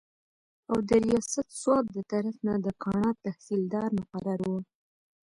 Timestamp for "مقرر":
3.99-4.39